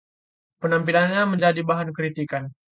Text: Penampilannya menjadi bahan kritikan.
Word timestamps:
Penampilannya 0.61 1.21
menjadi 1.33 1.61
bahan 1.69 1.89
kritikan. 1.97 2.43